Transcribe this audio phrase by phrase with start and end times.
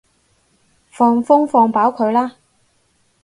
[0.89, 2.37] 放風放飽佢啦